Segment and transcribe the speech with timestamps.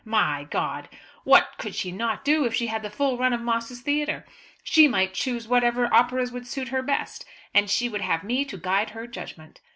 [0.03, 0.89] My G!
[1.25, 4.25] what could she not do if she had the full run of Moss's Theatre!
[4.63, 8.57] She might choose whatever operas would suit her best; and she would have me to
[8.57, 9.61] guide her judgment!